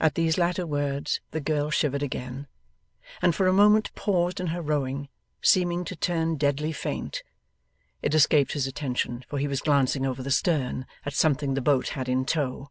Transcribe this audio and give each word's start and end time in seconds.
At 0.00 0.14
these 0.14 0.38
latter 0.38 0.66
words 0.66 1.20
the 1.32 1.40
girl 1.42 1.68
shivered 1.68 2.02
again, 2.02 2.46
and 3.20 3.34
for 3.34 3.46
a 3.46 3.52
moment 3.52 3.94
paused 3.94 4.40
in 4.40 4.46
her 4.46 4.62
rowing, 4.62 5.10
seeming 5.42 5.84
to 5.84 5.94
turn 5.94 6.36
deadly 6.36 6.72
faint. 6.72 7.22
It 8.00 8.14
escaped 8.14 8.52
his 8.52 8.66
attention, 8.66 9.22
for 9.28 9.38
he 9.38 9.46
was 9.46 9.60
glancing 9.60 10.06
over 10.06 10.22
the 10.22 10.30
stern 10.30 10.86
at 11.04 11.12
something 11.12 11.52
the 11.52 11.60
boat 11.60 11.88
had 11.88 12.08
in 12.08 12.24
tow. 12.24 12.70